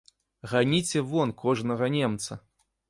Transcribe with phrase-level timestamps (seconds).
[0.53, 2.41] Ганіце вон кожнага немца!